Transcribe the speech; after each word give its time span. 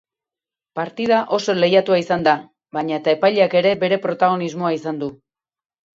Partida 0.79 1.19
oso 1.37 1.55
lehiatua 1.57 1.99
izan 2.03 2.25
da 2.29 2.35
baina 2.79 2.97
eta 3.03 3.15
epaileak 3.19 3.55
ere 3.61 3.75
bere 3.85 4.01
protagonismoa 4.07 4.73
izan 4.79 5.03
du. 5.05 5.15